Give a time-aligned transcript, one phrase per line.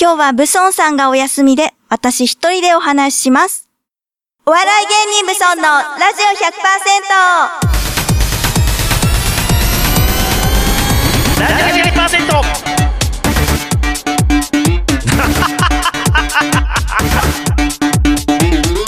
[0.00, 3.68] 今日はブソンさんがお休みで、私一人でお話しします。
[4.46, 5.82] お笑い芸人ブソンのラ
[6.14, 6.38] ジオ 100%!
[11.40, 11.88] ラジオ100%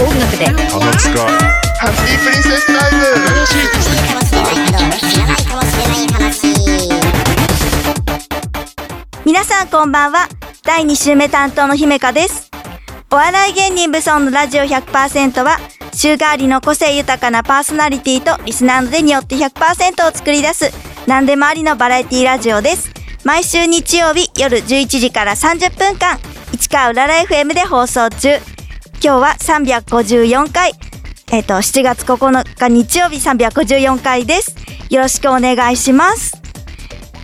[0.04, 0.52] 音楽でハ
[1.88, 3.00] ッピープリンセスタイム
[9.24, 10.28] 皆さんこんばんは。
[10.72, 12.48] 第2週目担当の姫香です。
[13.10, 15.58] お笑い芸人ブソンのラジオ100%は、
[15.92, 20.70] 週替わりの個性豊かなパーソナリティとリスナーの手によって100%を作り出す、
[21.08, 22.88] 何でもありのバラエティラジオです。
[23.24, 26.20] 毎週日曜日夜11時から30分間、
[26.54, 28.36] 市川うらら FM で放送中。
[29.02, 30.74] 今日は354回、
[31.32, 34.54] えっ、と、7月9日日曜日354回です。
[34.88, 36.40] よろしくお願いします。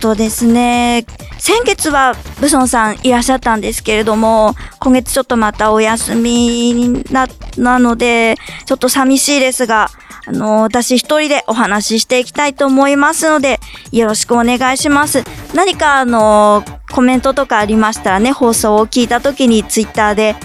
[0.01, 1.05] とですね、
[1.39, 7.27] 先月はブソンさんいらっしゃったんですけれども、今月ちょっとまたお休みな、
[7.57, 8.35] なので、
[8.65, 9.89] ちょっと寂しいですが、
[10.25, 13.59] あの、私一人でお話ししていきたいと思いますので、
[13.91, 15.23] よろしくお願いします。
[15.53, 20.35] 何かあの、コメントとかありましたらね、放送を聞いた時にツイッターで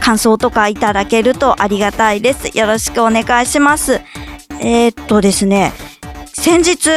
[0.00, 2.56] 感想とかいただけるとありがたいです。
[2.58, 4.00] よろしくお願いします。
[4.60, 5.72] えーっとですね、
[6.26, 6.90] 先日、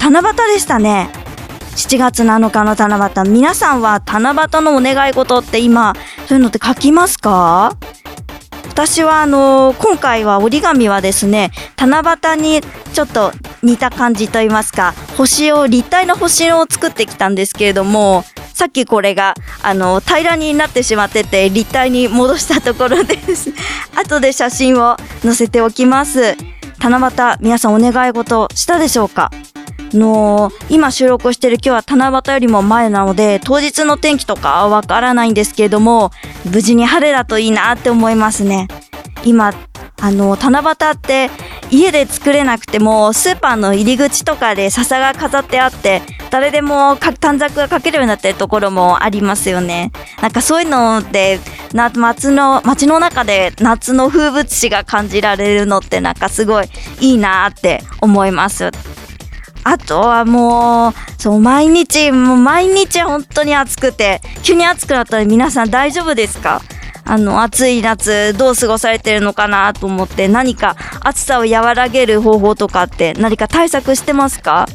[0.00, 1.21] 七夕でしたね。
[1.74, 3.30] 7月7日の七夕。
[3.30, 5.94] 皆さんは七夕のお願い事って今、
[6.28, 7.76] そういうのって書きますか？
[8.68, 12.02] 私はあの今回は折り紙はですね、七
[12.34, 12.60] 夕に
[12.94, 23.50] ちょっと似た感じと言いますか、星を、立体の星を作ってきたんですけれども、さっきこれが、あの、平らになってしまってて、立体に戻したところです。
[23.96, 26.36] 後で写真を載せておきます。
[26.78, 29.30] 七夕、皆さんお願い事したでしょうか？
[29.96, 36.10] の今収録してる今日は七夕よりも前なので当日の天気とかはわからないんですけれども
[36.50, 38.68] 無事に晴れだといいなって思いますね。
[39.24, 39.52] 今
[40.00, 41.30] あの七夕って
[41.70, 49.92] 家で作れなくてもスーパーの入り口とかで笹が飾ってあって誰でも短冊が書けるようになってるところもありますよね。
[50.20, 51.38] なんかそういうので
[51.72, 56.68] な街の街の中で夏の風物詩が感じられるのってなんかすごい
[57.00, 58.70] いいなって思います。
[59.64, 66.60] あとはもう、そう、毎日、もう毎日本当に暑くて、急に暑くなったら皆さん大丈夫ですか？
[67.04, 74.66] あの、暑い夏、どう過ごされてるのかなと思って、何か暑さを和らげる方法とかって何か対策してますか？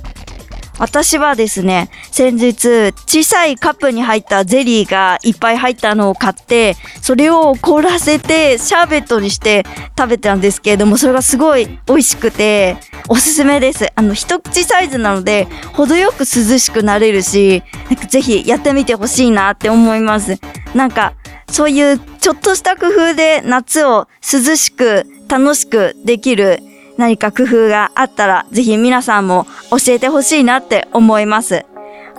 [0.79, 9.65] 私はですね、先日、小さいカップに入ったゼリーがいっぱい入ったのを買って、それを凍らせて、シャーベットにして
[9.97, 12.77] 食べたんですけれども、それがすごい美味しくて、
[13.09, 13.88] おすすめです。
[13.95, 16.25] あの、一口サイズなので、程よく涼
[16.59, 20.38] しくなれるし、なんかぜひやってみてほしいなって思います。
[20.75, 21.13] なんか、
[21.49, 26.59] そういうちょっとした工夫で夏を涼しく楽しくできる
[26.97, 31.65] 何か工夫があったら、ぜひ皆さんも教えてほしいなって思います。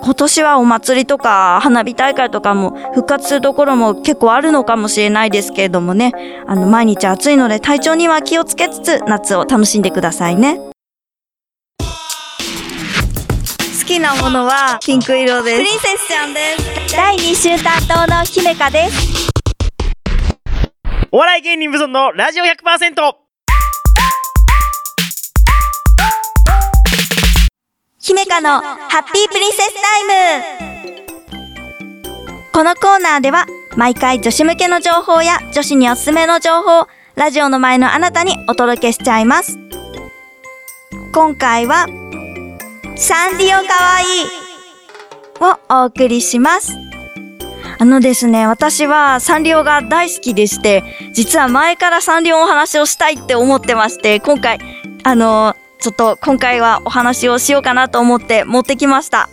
[0.00, 6.12] 今年はお祭りとか花火大会とかも復活するところも結構あるのかもしれないですけれどもね、
[6.46, 10.58] あの毎日暑いので体調には気をつけつつ夏を楽しんでくださいね。
[10.58, 10.72] 好
[13.84, 15.56] きなものはピンク色です。
[15.56, 16.40] プリンセスちゃんで
[16.86, 16.94] す。
[16.96, 19.28] 第2週担当の姫香です。
[21.10, 23.27] お笑い芸人無尊のラジオ 100%!
[28.08, 30.04] 姫香のハッピープリンセスタイ
[30.40, 30.46] ム
[32.54, 33.44] このコーナーでは
[33.76, 36.86] 毎回女子向けの情報や女子におすすめの情報
[37.16, 39.58] ラジオの前のあなたにお届けしちゃいます。
[41.12, 41.86] 今回は
[42.96, 43.66] サンリオかわ
[44.00, 44.28] いい
[45.42, 46.72] をお送りします。
[47.78, 50.82] あのですね、私はサンリオが大好きでして、
[51.12, 54.58] 実は前からサンリオのお話をしたいって思ってまして、今回、
[55.04, 59.28] あのちょっと今回はお話をしようかなと思って持ってきました。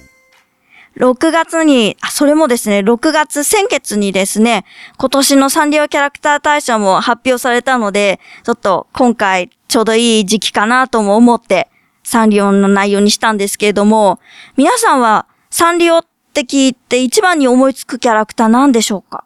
[0.98, 4.64] 6月に、あ、それもですね、6月、先月にですね、
[4.98, 11.70] 今年のサンリオキャラクター大賞も発表されたので、ちょっと今回ちょうどいい時期かなとも思って、
[12.04, 14.20] サンリオの内容にしたんですけれども、
[14.56, 19.26] 皆さんはサンリオって聞いて一番に思いつくキャラクター何でしょうか？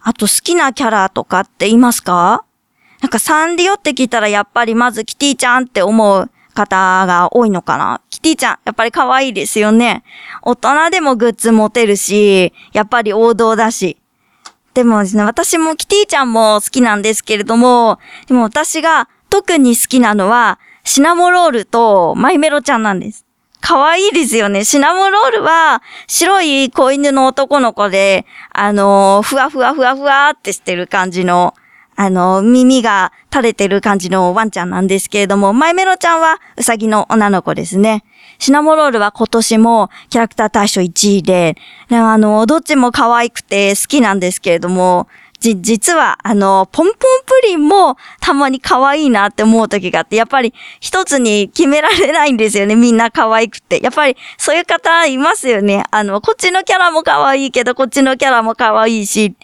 [0.00, 2.44] あと好きなキャラとかっていますか？
[3.02, 10.04] なんかサンリオって聞いたらやっぱりまずキティちゃんって思う方が多いのかなキティちゃん、やっぱり可愛いですよね。
[10.42, 13.98] 大人でもグッズ持てるし、やっぱり王道だし。
[14.74, 23.26] でもですね、私もキティちゃんも好きなんですけれども、でも私が特に好きなのは、シナモロールとマイメロちゃんなんです。
[23.60, 24.64] 可愛いですよね。
[24.64, 31.54] シナモロールは、白い子犬の男の子で、あのーふわふわふわふわってしてる感じの、
[32.04, 38.02] あの耳が垂れてる感じのワンちゃんなんですけれども、マイメロちゃんはウサギの女の子ですね。
[38.40, 41.56] シナモロールは今年もキャラクター大賞1位で、
[41.90, 45.06] あのどっちも可愛くて好きなんですけれども、
[45.42, 52.76] じ、実は、あの、ポンポンプリンもたまに可愛いなって思う時があって、やっぱり一つに決められないんですよね。
[52.76, 53.82] みんな可愛くて。
[53.82, 55.82] やっぱりそういう方いますよね。
[55.90, 59.34] あの、こっちのキャラも可愛いけど、こっちのキャラも可愛いし、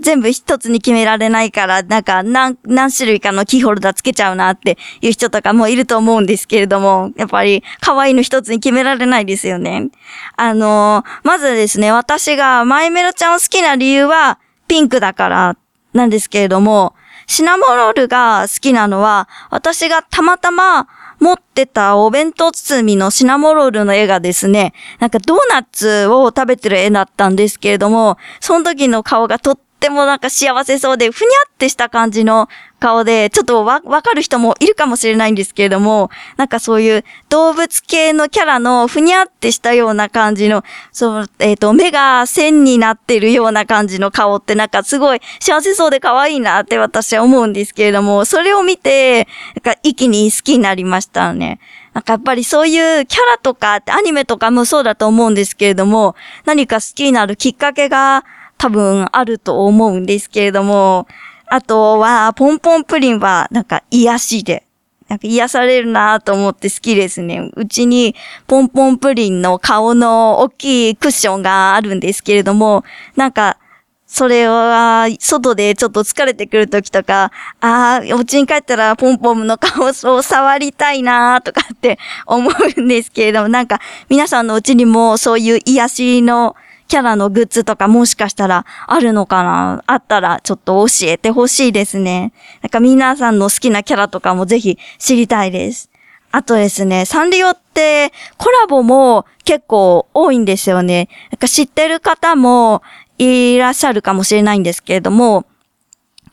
[0.00, 9.90] 全部一つに決められないから、なんか何、何種類かのキーホルダーつけちゃうなっていう人とかもいると思うんですけれども、やっぱり可愛いの一つに決められないですよね。
[10.36, 15.56] あのまずですね、私がマイメロちゃんを好きな理由は、ピンクだから
[15.92, 16.94] なんですけれども、
[17.26, 20.88] シナモロールが好きなのは、私がたまたま
[21.20, 32.48] 持ってたお弁当包みのシナモロールの絵がですね、なんかドーナツを食べてる絵だったんですけれども、その時の顔がとってもなんか幸せそうで、ふにゃってした感じの
[32.80, 51.60] 顔で、ちょっとわ、わかる人もいるかもしれないんですけれども、なんかそういう動物系のキャラのふにゃってしたような感じの、そう、えっ、と、目が線になってるような感じの顔ってなんかすごい幸せそうで可愛いなって私は思うんですけれども、それを見て、なんか一気に好きになりましたね。
[51.92, 56.16] なんかやっぱりそういうキャラとかってアニメとかもそうだと思うんですけれども、
[56.46, 58.24] 何か好きになるきっかけが
[58.64, 61.06] 多分あると思うんですけれども、
[61.48, 64.64] あとは、ポンポンプリンはなんか癒しで、
[65.06, 67.50] なんか癒されるなと思って好きですね。
[67.56, 68.14] うちに
[68.46, 72.84] ポンポンプリンの顔の大きいクッションがあるんですけれども、
[73.16, 73.58] なんか、
[74.06, 89.84] それは、外でちょっと疲れてくるときとか、ああ、お家に帰ったらポンポンの顔を触りたいなとかって思うんですけれども、なんか皆さんのうちにもそういう癒しのキャラのグッズとかもしかしたらあるのかな？
[89.86, 92.32] あったらちょっと教えてほしいですね。
[92.62, 95.90] なんか皆さんの好きなキャラとかもぜひ知りたいです。
[96.30, 101.08] あとですね、サンリオってコラボも結構多いんですよね。
[101.30, 102.82] なんか知ってる方も
[103.18, 105.46] いらっしゃるかもしれないんですけれども、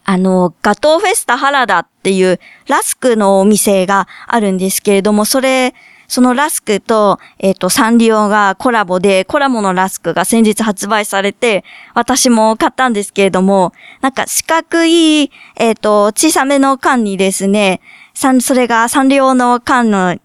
[0.04, 5.75] あの、ガトーフェスタ原田っていうラスクのお店があるんですけれども、それ、
[6.12, 11.63] そのラスクと、えっ、と、サンリオがコラボで、コラボのラスクが先日発売されて、
[11.94, 13.72] 私も買ったんですけれども、
[14.02, 17.80] なんか四角い、えっ、と、小さめの缶にですね、
[18.13, 20.18] それがサンリオの缶の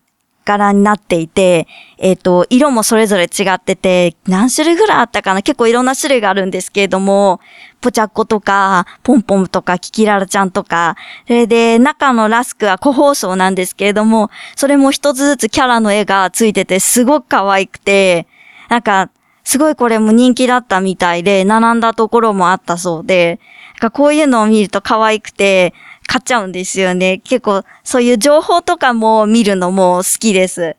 [0.47, 1.67] 柄になっていて、
[1.99, 5.43] えっ、と、色もそれぞれ違ってて、何種類ぐらいあったかな？
[5.43, 7.41] 結構いろんな種類があるんですけれども、
[7.81, 10.97] ポチャッコとか、ポンポンとか、キキララちゃんとか、
[11.27, 18.27] それで、中のラスクは個包装なんですけれども、それも一つずつキャラの絵がついてて、すごく可愛くて、
[18.69, 19.11] なんか、
[19.45, 23.39] すごいこれも人気だったみたいで、並んだところもあったそうで、
[23.75, 25.73] なんかこういうのを見ると可愛くて、
[26.07, 27.19] 買っちゃうんですよね。
[27.19, 30.77] 結構、そういう情報とかも見るのも好きです。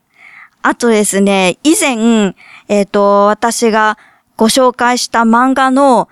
[0.61, 2.33] あとですね、以前、
[2.67, 3.97] えっ、と、私が
[4.35, 6.09] ご紹介した漫画の、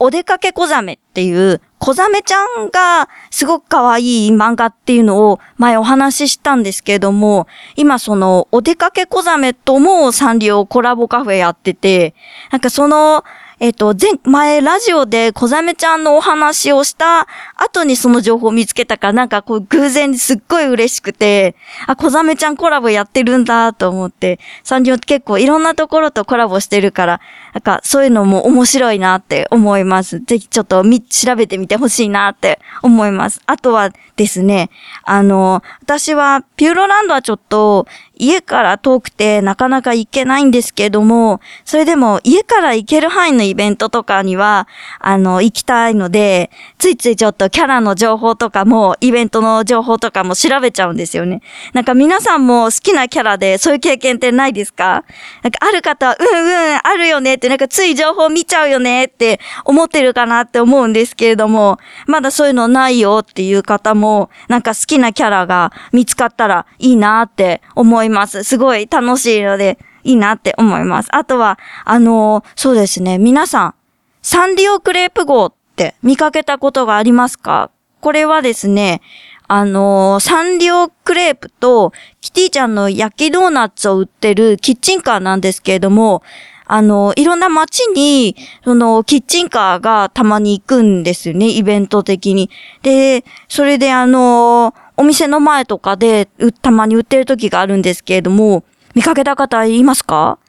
[0.00, 12.14] お出かけ小ザメっていう、小ザメちゃんがすごく可愛い漫画っていうのを前お話ししたんですけれども、今そのお出かけ小ザメともサンリオコラボカフェやってて、
[12.52, 13.24] なんかその、
[13.60, 21.56] えっ、と、前、前ラジオで小ザメちゃんのお話をした後にその情報を見つけたから、なんかこう偶然すっごい嬉しくて、
[21.88, 27.20] あ、小ザメちゃんコラボやってるんだと思って、サンリオって結構いろんなところとコラボしてるから、
[27.52, 30.20] なんかそういうのも面白いなって思います。
[30.20, 33.40] ぜひちょっとみ、調べてみてほしいなって思います。
[33.46, 34.70] あとはですね、
[35.02, 37.88] あの、私はピューロランドはちょっと
[38.18, 44.68] 家から遠くてなかなか行けないんですけども、それでも家から行ける範囲のイベントとかには、
[45.00, 51.42] あの、行きたいので、ついついちょっとキャラの情報とかも、イベントの情報とかも調べちゃうんですよね。
[51.72, 55.04] なんか皆さんも好きなキャラでそういう経験ってないですか？
[55.42, 68.44] なんかある方は、うんうん、あるよねって、なんかつい情報見ちゃうよねって思ってるかなって思うんですけれども、まだそういうのないよっていう方も、なんか好きなキャラが見つかったらいいなって思います。
[68.44, 71.08] すごい楽しいので、いいなって思います。
[71.12, 73.74] あとは、あのーそうですね、皆さん、
[74.22, 77.70] サンリオクレープ号って見かけたことがありますか？
[78.00, 79.02] これはですね、
[79.48, 86.22] あのーサンリオクレープとキティちゃんの焼きドーナツを売ってるキッチンカーなんですけれども、
[86.66, 92.50] あのーいろんな街に、その、キッチンカーがたまに行くんですよね、イベント的に。
[92.82, 96.28] で、それであのーお店の前とかで、
[96.60, 98.64] たまに売ってる時があるんですけれども、
[98.96, 100.40] 見かけた方いますか？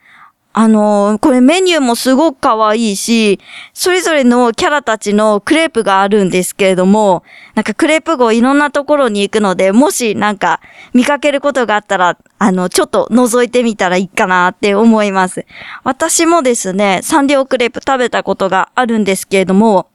[0.52, 3.40] あの、これメニューもすごく可愛いし、
[3.76, 10.62] それぞれのキャラたちのクレープがあるんですけれども、なんかクレープ後いろんなところに行くので、もしなんか
[10.96, 15.46] 見かけることがあったら、あの、ちょっと覗いてみたらいいかなって思います。
[15.84, 19.88] 私もですね、サンリオクレープ食べたことがあるんですけれども、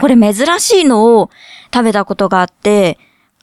[0.00, 1.30] これ珍しいのを
[1.72, 2.98] 食べたことがあって、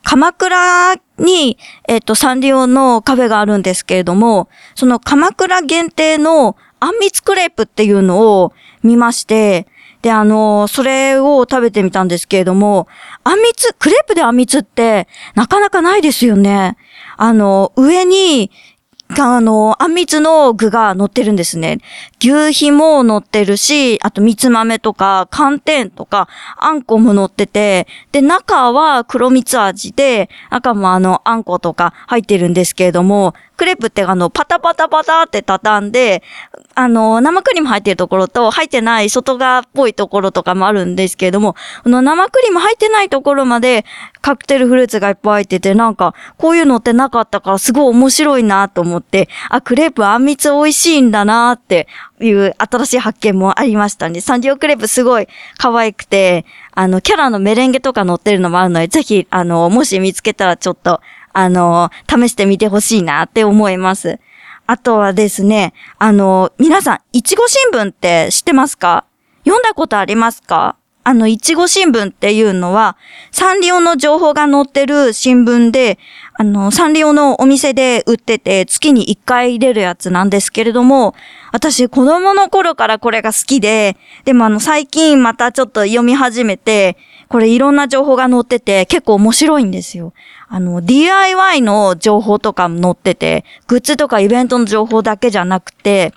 [0.05, 1.57] 鎌倉に、
[1.87, 9.67] えっ、と、サンリオのカフェがあるんですけれども、その鎌倉限定のあんみつクレープっていうのを見まして、
[10.03, 12.87] で、あの、それを食べてみたんですけれども、
[13.23, 16.77] あんみつ、クレープであんみつってなかなかないですよね。
[17.17, 18.51] あの、上に、
[19.07, 21.77] あの、あんみつの具が乗ってるんですね。
[22.19, 36.23] 牛皮も乗ってるし、あとみつ豆とか寒天とかあんこも乗ってて、で、中は黒蜜味で、赤もあの、あんことか入ってるんですけれども、クレープってあの、パタパタパタって畳んで、
[36.75, 43.85] あの、生クリーム入ってるところと、入ってない外側っぽいところとかもあるんですけれども、この生クリーム入ってないところまで、
[44.21, 51.87] カクテルフルーツがいっぱい入ってて、なんか、こういうのってなかったから、すごい面白いなと思って、あ、クレープあんみつ美味しいんだなって
[52.19, 54.19] いう新しい発見もありましたね。
[54.19, 55.27] サンリオクレープすごい
[55.57, 60.99] 可愛くて、あの、キャラのメレンゲとか乗ってるのもあるので、ぜひ、あの、もし見つけたらちょっと、
[61.31, 64.19] あの、試してみてほしいなって思います。
[64.67, 69.05] あとはですね、あの、皆さん、いちご新聞って知ってますか？
[69.43, 70.75] 読んだことありますか？
[71.03, 72.97] あの、いちご新聞っていうのは、
[73.31, 75.99] サンリオの情報が載ってる新聞で、
[76.37, 81.15] あの、サンリオのお店で売ってて、月に1回出るやつなんですけれども、
[81.53, 86.97] 私、子供の頃からこれが好きで、でもあの、最近またちょっと読み始めて、
[87.29, 90.11] これいろんな情報が載ってて、結構面白いんですよ。
[90.49, 96.13] あの、DIY の情報とかも載ってて、グッズとかイベントの情報だけじゃなくて、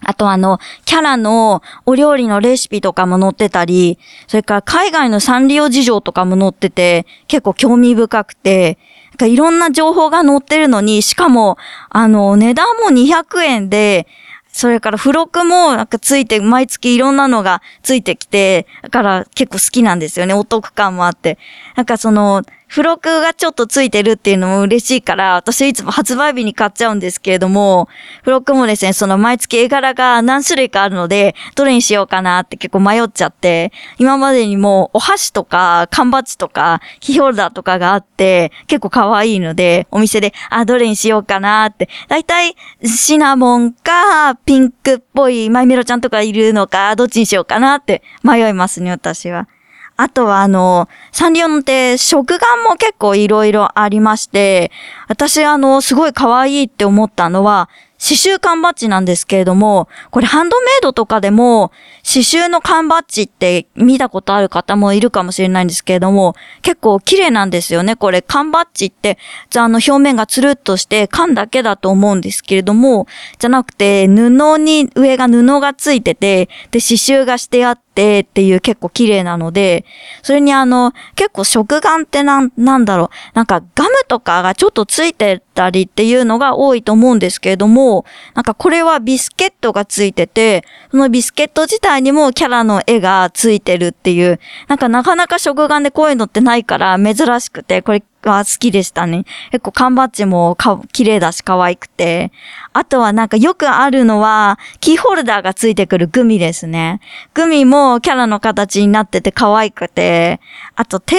[0.00, 8.78] あとあの、キャラのお料理のレシピとかも載ってたり、それから海外のサンリオ事情とかも載ってて、結構興味深くて、
[9.16, 11.56] かいろんな情報が載ってるのに、しかも、
[11.90, 14.06] あの、値段も200円で、
[14.48, 20.34] それから付録もなんかついて、毎月いろんなのがついてきて、だから結構好きなんですよね。
[20.34, 21.38] お得感もあって。
[21.74, 22.42] なんかその、
[22.74, 27.88] 付録がちょっとついてるっていうのも嬉しいから、私いつも発売日に買っちゃうんですけれども、
[28.22, 41.88] 付録もですね、その毎月絵柄が何種類かあるので、どれにしようかなって結構迷っちゃって、今までにもお箸とか缶バッジとかキーホルダーとかがあって、結構可愛いので、お店で、あ、どれにしようかなって。
[42.08, 49.46] だいたいシナモンか、ピンクっぽいマイメロちゃんとかいるのか、どっちにしようかなって迷いますね、私は。
[49.96, 54.72] あとはあの、サンリオのって食玩も結構いろいろありまして、
[55.08, 57.68] 私あの、すごい可愛いって思ったのは、
[58.04, 67.96] 刺繍缶バッジなんですけれども、これハンドメイドとかでも、刺繍の缶バッジって見たことある方もいるかもしれないんですけれども、結構綺麗なんですよね。
[67.96, 69.16] これ缶バッジって、
[69.48, 73.06] じゃあの表面がつるっとして缶だけだと思うんですけれども、
[73.38, 79.86] じゃなくて布に、上が布がついてて、で刺繍がしてあってっていう結構綺麗なので、
[80.22, 99.24] それにあの、結構食玩ってなん、なんだろう、なんかガムとかがちょっとついてたりっていうのが多いと思うんですけれども、なんかこれはビスケットがついてて、そのビスケット自体にもキャラの絵がついてるっていう、なんかなかなか食玩でこういうのってないから珍しくて、これは好きでしたね。
[99.50, 102.32] 結構缶バッジもか綺麗だし可愛くて。
[102.72, 107.00] あとはなんかよくあるのは、キーホルダーがついてくるグミですね。
[107.34, 110.40] グミもキャラの形になってて可愛くて。
[110.76, 111.16] あと定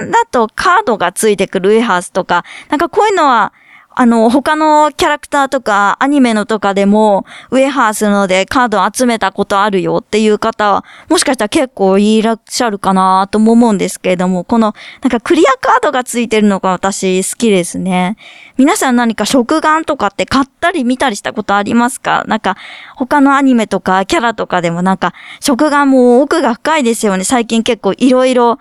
[0.00, 3.52] 番だとカードがついてくるウェハースとか、なんかこういうのは、
[3.92, 18.16] あの、他のキャラクターとか、アニメのとかでも、ウェハースのでカード集めたことあるよっていう方は、もしかしたら結構いらっしゃるかなとも思うんですけれども、この、なんかクリアカードがついてるのが私好きですね。
[18.56, 22.24] 皆さん何か食玩とかって買ったり見たりしたことありますか？
[22.28, 22.56] なんか、
[22.94, 27.24] 他のアニメとかキャラとかでもなんか、食玩も奥が深いですよね。
[27.24, 28.58] 最近結構いろいろ、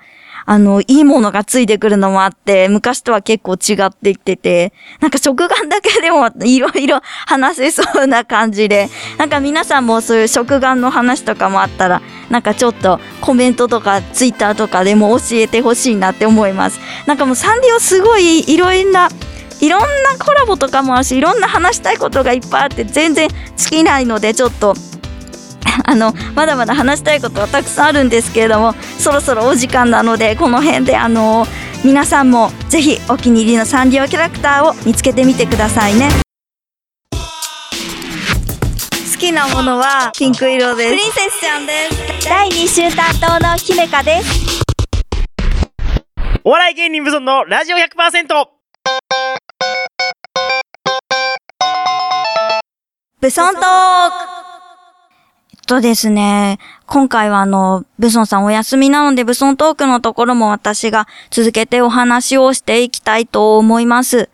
[0.52, 8.90] あの、いいものがついてくるのもあって、昔とは結構違ってきてて、なんか食玩だけでもいろいろ話せそうな感じで、
[9.20, 12.02] なんか皆さんもそういう食玩の話とかもあったら、
[12.32, 16.80] なんかちょっとコメントとかツイッターとかでも教えてほしいなって思います。
[17.06, 19.10] なんかもうサンリオすごいいろいろな、
[19.62, 19.88] いろんな
[20.18, 24.74] コラボとかもあるし、いろんな話したいことがいっぱいあって、全然尽きないので、ちょっと、
[25.86, 31.48] あの、まだまだ話したいことはたくさんあるんですけれども、そろそろお時間なので、この辺で、あの、
[31.84, 36.10] 皆さんもぜひお気に入りのサンリオキャラクターを見つけてみてくださいね。
[39.20, 40.90] きなものはピンク色です。
[40.92, 41.74] プリンセスちゃんで
[42.22, 42.30] す。
[42.30, 44.64] 第2週担当の姫香です。
[46.46, 48.48] お笑い芸人無尊のラジオ 100%!
[53.20, 53.64] ブソントー
[54.36, 54.39] ク
[55.70, 56.58] とですね、
[56.88, 64.32] 今回はあの、ブソンさんお休みなので、ブソントークのところも私が続けてお話をしていきたいと思います。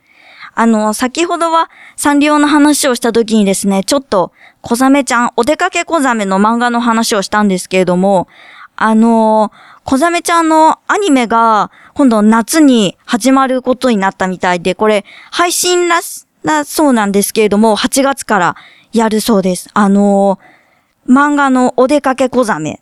[0.53, 8.29] あの、先ほどはサンリオの話をした時にですね、ちょっと、小ザメちゃん、お出かけ小ザメの漫画の話をしたんですけれども、
[8.77, 9.51] あの、
[9.83, 18.55] 小ザメちゃんのアニメが今度夏に始まることになったみたいで、これ配信らし、なそうなんですけれども、8月から
[18.93, 19.69] やるそうです。
[19.73, 20.39] あの
[21.09, 22.81] 漫画のお出かけ小ザメ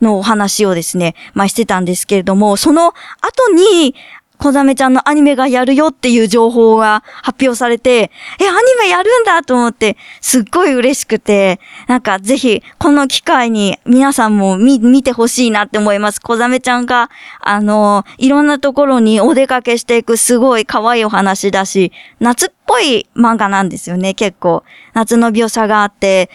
[0.00, 3.94] のお話をですね、まあ、してたんですけれども、その後に、
[4.40, 8.10] 小ザメちゃんのアニメがやるよっていう情報が発表されて、
[8.40, 16.22] え、アニメやるんだと思って、すっごい嬉しくて、なんかぜひ、この機会に皆さんも見、見てほしいなって思います。
[16.22, 17.10] 小ザメちゃんが、
[17.40, 24.64] あの、いろんなところにお出かけしていくすごい可愛いお話だし、夏っぽい漫画なんですよね、結構。
[24.94, 26.30] 夏の描写があって、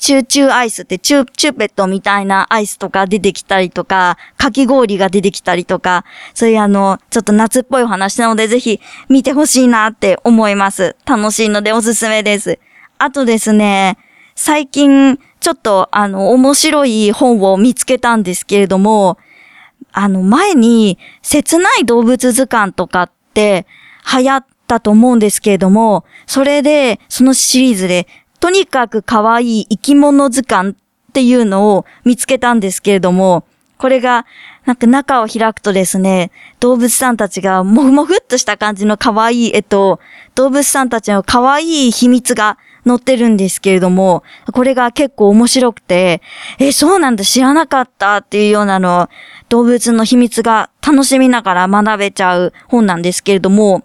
[0.00, 8.80] チューチューアイスってチュー、チューペットみたいなアイスとか出てきたりとか、かき氷が出てきたりとか、そういうあの、ちょっと夏っぽいお話なので、ぜひ
[9.10, 10.96] 見てほしいなって思います。
[11.04, 12.58] 楽しいのでおすすめです。
[12.96, 13.98] あとですね、
[14.34, 19.18] 最近、ちょっとあの、面白い本を見つけたんですけれども、
[19.92, 23.66] あの、前に、切ない動物図鑑とかって
[24.16, 28.06] 流行ったと思うんですけれども、それで、そのシリーズで、
[28.40, 30.74] とにかく可愛い生き物図鑑っ
[31.12, 33.44] ていうのを見つけたんですけれども、
[33.76, 34.26] これが、
[34.66, 36.30] なんか中を開くとですね、
[36.60, 40.00] 動物さんたちがもふもふっとした感じの可愛い絵と、
[40.34, 46.20] 動物さんたちの可愛い秘密が載ってるんですけれども、これが結構面白くて、
[46.58, 49.08] え、そうなんだ、知らなかったっていうようなの、
[49.48, 53.84] 動物の秘密が楽しみながら学べちゃう本なんですけれども、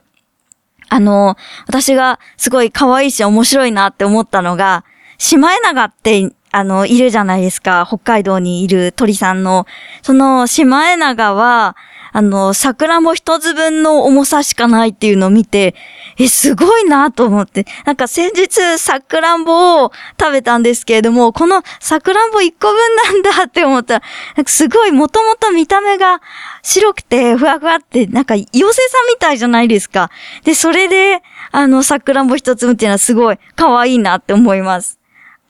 [0.89, 4.85] あの、私がすごい可愛いし面白いなって思ったのが、
[5.17, 7.85] シマエナガって、あの、いるじゃないですか。
[7.87, 9.65] 北海道にいる鳥さんの。
[10.01, 11.75] その、シマエナガは、
[12.17, 15.75] あの、桜も一つ分の重さしかないっていうのを見て、
[16.17, 17.65] え、すごいなと思って。
[17.83, 24.03] なんか先日、さくらんぼを食べたんですけれども、このさくらんぼ一個分なんだって思ったら、
[24.45, 26.21] すごいもともと見た目が
[26.63, 30.09] 白くてふわふわって、なんか妖精さんみたいじゃないですか。
[30.45, 35.01] で、それで、あの、さくらんぼ一つ分っていうのはすごい可愛いなって思います。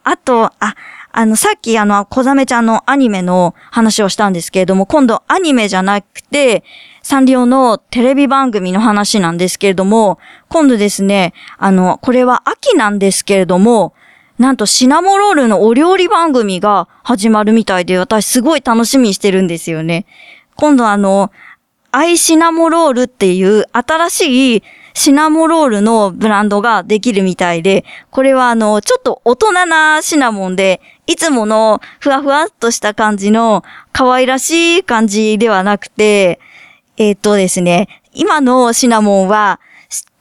[0.04, 0.76] あと、あ、
[1.18, 6.66] あの、さっきあの、小ザメちゃんのアニメの話をしたんですけれども、今度アニメじゃなくて、
[7.04, 13.94] サンリオのテレビ番組の話なんですけれども、今度ですね、あの、これは秋なんですけれども、
[14.40, 20.06] なんとシナモロールのお料理番組が始まるみたいで、私すごい楽しみにしてるんですよね。
[20.58, 21.32] 今度あの、
[21.92, 24.64] アイシナモロールっていう新しい
[24.96, 36.40] シナモロールのブランドができるみたいで、これはあの、ちょっと大人なシナモンで、いつものふわふわっとした感じの可愛らしい感じではなくて、
[36.98, 39.60] えっ、とですね、今のシナモンは、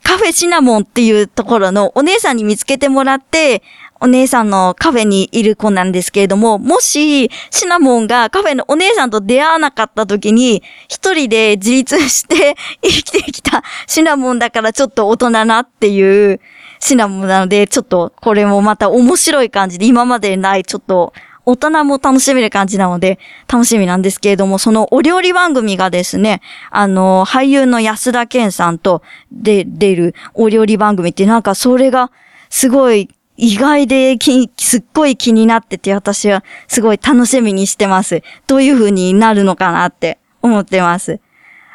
[0.03, 3.63] カフェシナモンっていうところのお姉さんに見つけてもらって、
[4.05, 16.39] お姉さんのカフェにいる子なんですけれども、もし、シナモンがカフェのお姉さんと出会わなかった時に、一人で自立して生きてきたシナモンだからちょっと大人なっていう
[16.81, 21.15] シナモンなので、ちょっとこれもまた面白い感じで、今までないちょっと
[21.47, 23.19] 大人も楽しめる感じなので、
[23.51, 29.01] 楽しみなんですけれども、そのお料理番組がですね、あの、俳優の安田健さんと
[29.33, 32.13] で出るお料理番組ってなんかそれが
[32.51, 38.23] すごい意外できすっごい気になってて、私はすごい楽しみにしてます。
[38.47, 41.21] どういう風になるのかなって思ってます。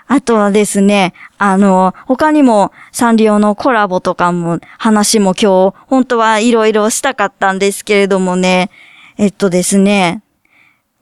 [0.07, 8.71] あとはですね、あの、他にもサンリオのコラボとかも話も今日、本当はいろいろしたかったんですけれどもね、
[9.17, 10.23] えっとですね、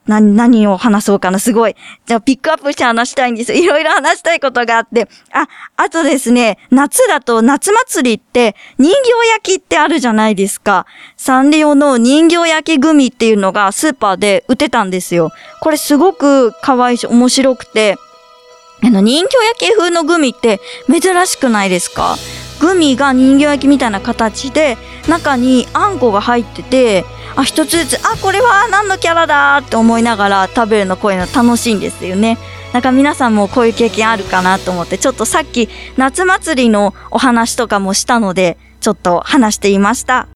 [0.07, 1.75] 何、何を話そうかな、すごい。
[2.05, 3.59] じゃあ、ピックアップして話したいんですよ。
[3.61, 5.07] いろいろ話したいことがあって。
[5.31, 10.85] あ、あとですね、夏だと夏祭りって人形焼きってあるじゃないですか。
[11.17, 15.31] サンリオの人形焼きグミっていうのがスーパーで売ってたんですよ。
[15.61, 17.97] これすごく可愛いし面白くて、
[18.83, 22.15] あの、人形焼き風のグミって珍しくないですか？
[22.59, 27.03] グミが人形焼きみたいな形で、中にあんこが入ってて、
[27.37, 32.39] あ一つずつあこれは何のキャラだって思いながら食べるのこういうの楽しいんですよね。
[32.73, 40.27] なんか皆さんもこういう経験あるかなと思ってちょっとさっき夏祭りのお話とかもしたのでちょっと話していました。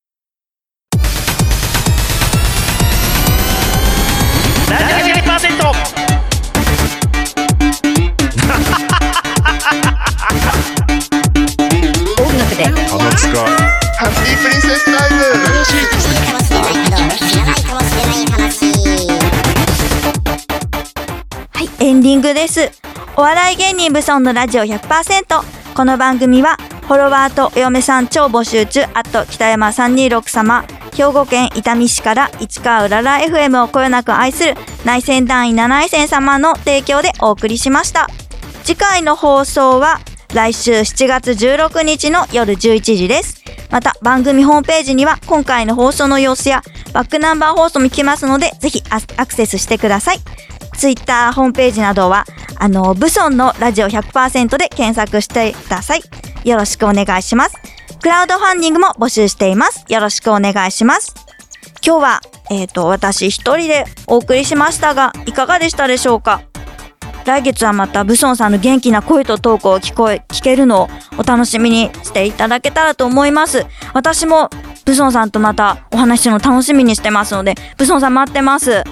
[12.19, 12.65] 音楽で。
[13.97, 15.90] ハッピープリンセスタイム
[22.11, 22.69] ディングです。
[23.15, 25.73] お笑い芸人ブソンのラジオ100%。
[25.73, 38.09] この番組は、フォロワーとお嫁さん超募集中、あと北山326様、兵庫県伊丹市から市川うらら FM をこよなく愛する内戦団員七井線様の提供でお送りしました。
[38.65, 40.01] 次回の放送は
[40.33, 43.41] 来週7月16日の夜11時です。
[43.69, 50.19] また番組ホームページには今回の放送の様子やバックナンバー放送も聞けますのでぜひアクセスしてください。
[50.81, 56.01] ツイッターホームページなどはあのブソンのラジオ100%で検索してください。
[56.43, 57.55] よろしくお願いします。
[58.01, 59.85] クラウドファンディングも募集しています。
[59.89, 61.13] よろしくお願いします。
[61.85, 66.41] 今日は、えっ、と、私一人でお送りしましたが、いかがでしたでしょうか？
[67.25, 70.89] 来月はまたブソンさんの元気な声とトークを聞こえ、聞けるのを
[71.19, 73.67] お楽しみにしていただけたらと思います。
[73.93, 74.49] 私も
[74.85, 78.83] ブソンさんとまたお話しするの楽しみにしてますので、ブソンさん待ってます。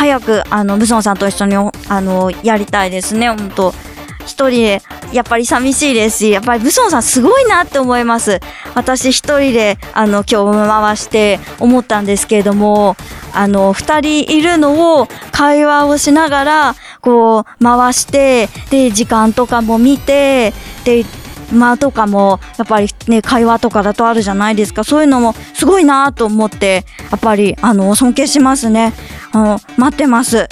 [0.00, 3.74] 早く、あの、ブソンさんと一緒に、あの、やりたいですね、本当
[4.20, 4.82] 一人で、
[5.12, 8.40] やっぱり寂しいですし、やっぱりブソンさんすごいなって思います。
[8.74, 12.96] 私一人で、あの、今日回して思ったんですけれども、
[13.34, 21.04] あの、二人いるのを会話をしながら、こう、回して、で、時間とかも見て、で、
[21.52, 24.84] 間とかも、やっぱりね、会話とかだとあるじゃないですか。
[24.84, 28.92] そういうのもすごいなと思って、やっぱり、あの、尊敬しますね。
[29.32, 30.48] あの、待ってます。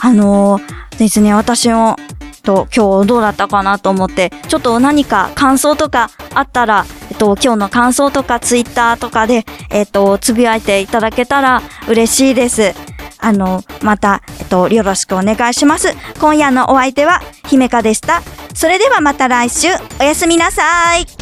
[0.00, 0.60] あの
[0.98, 1.96] ですね、私も、
[2.44, 12.74] と今日どうだったかなと思って、ちょっと何か感想とかあったら、えっと、今日の感想とかツイッターとかで、えっと、つぶやいていただけたら嬉しいです。
[13.18, 15.96] あの、また、えっと、よろしくお願いします。
[16.20, 18.22] 今夜のお相手は、姫香でした。
[18.54, 19.68] それではまた来週、
[20.00, 21.13] おやすみなさい。